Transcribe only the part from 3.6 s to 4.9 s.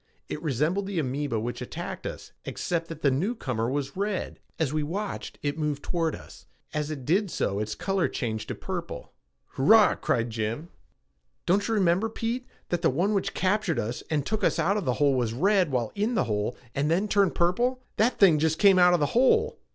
was red. As we